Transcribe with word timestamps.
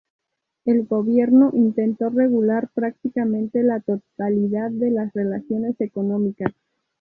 El 0.65 0.85
gobierno 0.87 1.51
intentó 1.53 2.09
regular 2.09 2.71
prácticamente 2.73 3.61
la 3.61 3.81
totalidad 3.81 4.71
de 4.71 4.89
las 4.89 5.13
relaciones 5.13 5.79
económicas. 5.79 6.51